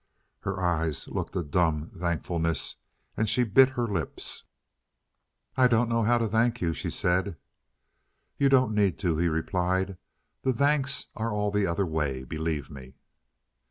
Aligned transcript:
Her 0.39 0.59
eyes 0.59 1.07
looked 1.09 1.35
a 1.35 1.43
dumb 1.43 1.91
thankfulness, 1.91 2.77
and 3.15 3.29
she 3.29 3.43
bit 3.43 3.69
her 3.69 3.85
lips. 3.87 4.45
"I 5.55 5.67
don't 5.67 5.89
know 5.89 6.01
how 6.01 6.17
to 6.17 6.27
thank 6.27 6.59
you," 6.59 6.73
she 6.73 6.89
said. 6.89 7.37
"You 8.35 8.49
don't 8.49 8.73
need 8.73 8.97
to," 8.97 9.17
he 9.19 9.27
replied. 9.29 9.97
"The 10.41 10.53
thanks 10.53 11.09
are 11.15 11.31
all 11.31 11.51
the 11.51 11.67
other 11.67 11.85
way—believe 11.85 12.71
me." 12.71 12.95